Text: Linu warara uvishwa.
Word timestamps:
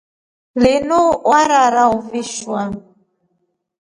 Linu 0.63 1.01
warara 1.29 1.83
uvishwa. 1.97 2.61